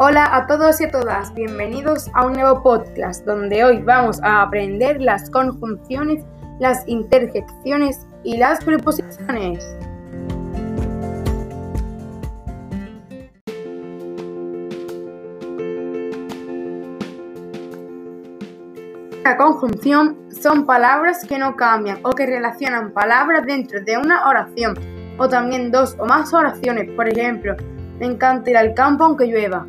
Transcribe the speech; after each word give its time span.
Hola 0.00 0.32
a 0.32 0.46
todos 0.46 0.80
y 0.80 0.84
a 0.84 0.92
todas, 0.92 1.34
bienvenidos 1.34 2.08
a 2.14 2.24
un 2.24 2.34
nuevo 2.34 2.62
podcast 2.62 3.26
donde 3.26 3.64
hoy 3.64 3.82
vamos 3.82 4.22
a 4.22 4.42
aprender 4.42 5.02
las 5.02 5.28
conjunciones, 5.28 6.24
las 6.60 6.86
interjecciones 6.86 8.06
y 8.22 8.36
las 8.36 8.64
preposiciones. 8.64 9.76
La 19.24 19.36
conjunción 19.36 20.16
son 20.30 20.64
palabras 20.64 21.24
que 21.24 21.38
no 21.38 21.56
cambian 21.56 21.98
o 22.04 22.10
que 22.10 22.24
relacionan 22.24 22.92
palabras 22.92 23.44
dentro 23.44 23.80
de 23.82 23.98
una 23.98 24.28
oración 24.28 24.78
o 25.18 25.28
también 25.28 25.72
dos 25.72 25.96
o 25.98 26.06
más 26.06 26.32
oraciones. 26.32 26.88
Por 26.92 27.08
ejemplo, 27.08 27.56
me 27.98 28.06
encanta 28.06 28.48
ir 28.50 28.56
al 28.56 28.74
campo 28.74 29.02
aunque 29.02 29.26
llueva. 29.26 29.66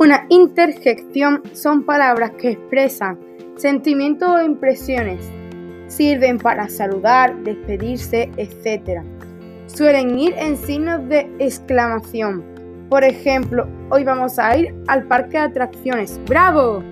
Una 0.00 0.26
interjección 0.28 1.42
son 1.52 1.84
palabras 1.84 2.30
que 2.38 2.50
expresan 2.52 3.18
sentimientos 3.56 4.28
o 4.28 4.42
impresiones. 4.42 5.28
Sirven 5.88 6.38
para 6.38 6.68
saludar, 6.68 7.36
despedirse, 7.42 8.30
etc. 8.36 9.02
Suelen 9.66 10.18
ir 10.18 10.34
en 10.38 10.56
signos 10.56 11.06
de 11.08 11.28
exclamación. 11.40 12.44
Por 12.88 13.04
ejemplo, 13.04 13.66
hoy 13.90 14.04
vamos 14.04 14.38
a 14.38 14.56
ir 14.56 14.74
al 14.86 15.02
parque 15.08 15.36
de 15.36 15.44
atracciones. 15.44 16.20
¡Bravo! 16.26 16.82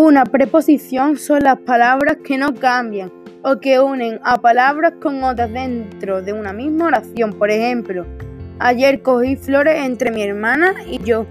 Una 0.00 0.24
preposición 0.24 1.16
son 1.16 1.42
las 1.42 1.58
palabras 1.58 2.18
que 2.22 2.38
no 2.38 2.54
cambian 2.54 3.10
o 3.42 3.58
que 3.58 3.80
unen 3.80 4.20
a 4.22 4.36
palabras 4.36 4.92
con 5.02 5.24
otras 5.24 5.52
dentro 5.52 6.22
de 6.22 6.32
una 6.32 6.52
misma 6.52 6.84
oración. 6.84 7.32
Por 7.32 7.50
ejemplo, 7.50 8.06
ayer 8.60 9.02
cogí 9.02 9.34
flores 9.34 9.84
entre 9.84 10.12
mi 10.12 10.22
hermana 10.22 10.72
y 10.86 11.02
yo. 11.02 11.26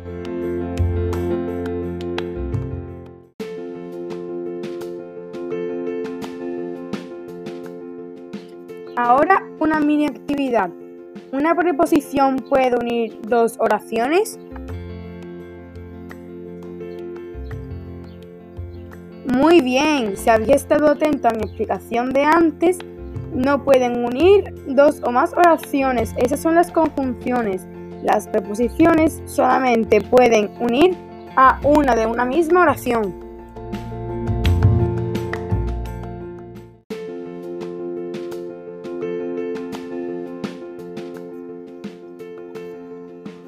Ahora 8.98 9.48
una 9.62 9.80
mini 9.80 10.08
actividad. 10.08 10.70
Una 11.32 11.56
preposición 11.56 12.36
puede 12.50 12.76
unir 12.76 13.18
dos 13.22 13.56
oraciones 13.60 14.38
Muy 19.28 19.60
bien, 19.60 20.16
si 20.16 20.30
había 20.30 20.56
estado 20.56 20.88
atento 20.88 21.28
a 21.28 21.32
mi 21.32 21.42
explicación 21.42 22.14
de 22.14 22.24
antes, 22.24 22.78
no 23.34 23.62
pueden 23.62 24.06
unir 24.06 24.54
dos 24.68 25.02
o 25.04 25.12
más 25.12 25.34
oraciones. 25.34 26.14
Esas 26.18 26.40
son 26.40 26.56
las 26.56 26.72
conjunciones. 26.72 27.68
Las 28.04 28.30
preposiciones 28.30 29.22
solamente 29.26 30.00
pueden 30.00 30.50
unir 30.62 30.96
a 31.36 31.60
una 31.66 31.94
de 31.94 32.06
una 32.06 32.24
misma 32.24 32.62
oración. 32.62 33.14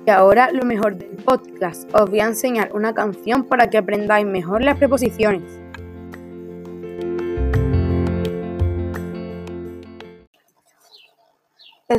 Y 0.06 0.10
ahora 0.10 0.52
lo 0.52 0.66
mejor 0.66 0.98
del 0.98 1.16
podcast. 1.24 1.90
Os 1.96 2.10
voy 2.10 2.20
a 2.20 2.26
enseñar 2.26 2.72
una 2.74 2.94
canción 2.94 3.46
para 3.46 3.70
que 3.70 3.78
aprendáis 3.78 4.26
mejor 4.26 4.62
las 4.62 4.78
preposiciones. 4.78 5.69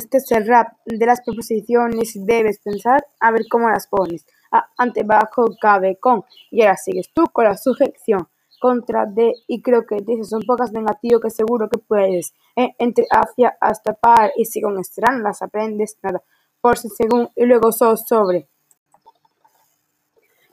Este 0.01 0.17
es 0.17 0.33
el 0.33 0.47
rap 0.47 0.69
de 0.87 1.05
las 1.05 1.21
preposiciones 1.21 2.15
debes 2.25 2.59
pensar 2.61 3.05
a 3.21 3.31
ver 3.33 3.43
cómo 3.51 3.69
las 3.69 3.87
pones. 3.87 4.25
A, 4.51 4.67
ante, 4.79 5.03
bajo, 5.03 5.45
cabe, 5.61 5.99
con. 6.01 6.25
Y 6.51 6.63
ahora 6.63 6.79
sigues 6.79 7.11
tú 7.13 7.25
con 7.31 7.45
la 7.45 7.55
sujeción. 7.55 8.27
Contra, 8.59 9.05
de 9.05 9.35
y 9.47 9.61
creo 9.61 9.85
que 9.85 9.97
dices 9.97 10.31
son 10.31 10.41
pocas 10.47 10.73
negativas 10.73 11.21
que 11.21 11.29
seguro 11.29 11.69
que 11.69 11.77
puedes. 11.77 12.33
Eh, 12.57 12.71
entre, 12.79 13.05
hacia, 13.11 13.59
hasta, 13.61 13.93
par 13.93 14.33
y 14.37 14.47
si 14.47 14.63
con 14.63 14.79
estarán 14.79 15.23
las 15.23 15.43
aprendes 15.43 15.99
nada. 16.03 16.23
Por 16.63 16.79
si, 16.79 16.89
según 16.89 17.29
y 17.37 17.45
luego 17.45 17.71
sos 17.71 18.07
sobre. 18.07 18.49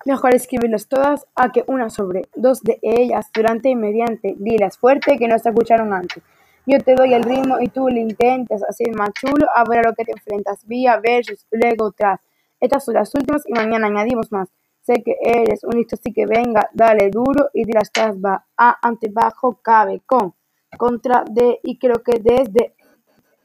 Mejor 0.06 0.36
escribirlas 0.36 0.90
todas 0.90 1.26
a 1.36 1.54
que 1.54 1.64
una 1.68 1.90
sobre. 1.90 2.24
Dos 2.36 2.64
de 2.64 2.80
ellas 2.82 3.30
durante 3.34 3.70
y 3.70 3.78
mediante. 3.78 4.36
Dilas 4.38 4.78
fuerte 4.78 5.18
que 5.18 5.30
no 5.30 5.40
se 5.40 5.48
escucharon 5.48 5.94
antes. 5.94 6.22
Yo 6.70 6.80
te 6.82 6.96
doy 6.96 7.14
el 7.14 7.24
ritmo 7.24 7.62
y 7.62 7.70
tú 7.70 7.88
lo 7.88 7.98
intentas 7.98 8.62
hacer 8.62 8.94
más 8.94 9.12
chulo 9.14 9.48
a 9.56 9.64
ver 9.64 9.80
a 9.80 9.90
lo 9.90 9.96
que 9.96 10.04
te 10.04 10.12
enfrentas. 10.12 10.68
Vía, 10.68 11.00
versus, 11.00 11.48
luego, 11.50 11.94
tras. 11.94 12.20
Estas 12.60 12.84
son 12.84 12.96
las 12.96 13.16
últimas 13.16 13.44
y 13.48 13.54
mañana 13.54 13.88
añadimos 13.88 14.34
más. 14.34 14.50
Sé 14.82 15.02
que 15.02 15.16
eres 15.22 15.64
un 15.64 15.78
listo, 15.78 15.96
así 15.96 16.12
que 16.12 16.26
venga, 16.26 16.70
dale 16.74 17.10
duro 17.10 17.48
y 17.54 17.64
las 17.72 17.90
tras 17.90 18.18
va. 18.18 18.46
A, 18.58 18.86
ante, 18.86 19.08
bajo, 19.10 19.60
cabe, 19.62 20.02
con. 20.06 20.34
Contra, 20.78 21.24
de 21.30 21.58
y 21.64 21.78
creo 21.80 22.04
que 22.04 22.20
desde, 22.20 22.76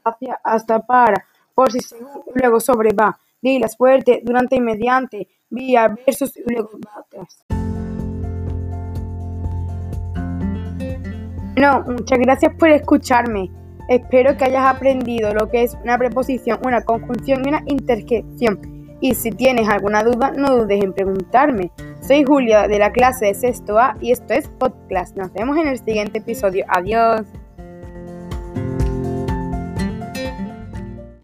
hacia, 0.03 0.41
hasta 0.43 0.79
para. 0.79 1.25
Por 1.55 1.71
si 1.71 1.79
según, 1.79 2.23
luego 2.35 2.59
sobre 2.59 2.91
va. 2.93 3.17
Dilas 3.41 3.77
fuerte, 3.77 4.19
durante 4.21 4.57
y 4.57 4.61
mediante. 4.61 5.29
Vía, 5.49 5.95
versus 6.05 6.33
luego 6.45 6.71
va 6.85 6.99
atrás. 6.99 7.45
No, 11.55 11.83
muchas 11.83 12.19
gracias 12.19 12.53
por 12.55 12.69
escucharme. 12.69 13.51
Espero 13.89 14.35
que 14.37 14.45
hayas 14.45 14.65
aprendido 14.65 15.33
lo 15.33 15.49
que 15.49 15.63
es 15.63 15.77
una 15.83 15.97
preposición, 15.97 16.59
una 16.65 16.81
conjunción 16.81 17.45
y 17.45 17.49
una 17.49 17.63
interjección. 17.67 18.59
Y 19.01 19.15
si 19.15 19.31
tienes 19.31 19.67
alguna 19.67 20.01
duda, 20.01 20.31
no 20.31 20.55
dudes 20.55 20.81
en 20.81 20.93
preguntarme. 20.93 21.71
Soy 22.01 22.23
Julia 22.23 22.67
de 22.67 22.79
la 22.79 22.91
clase 22.91 23.25
de 23.27 23.33
sexto 23.33 23.77
A 23.77 23.97
y 23.99 24.11
esto 24.11 24.33
es 24.33 24.47
Podcast. 24.47 25.15
Nos 25.17 25.33
vemos 25.33 25.57
en 25.57 25.67
el 25.67 25.77
siguiente 25.77 26.19
episodio. 26.19 26.65
Adiós. 26.69 27.23